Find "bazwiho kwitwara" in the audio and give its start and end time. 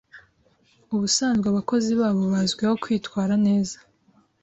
2.33-3.33